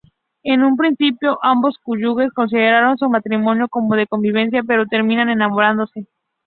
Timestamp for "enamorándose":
5.29-6.07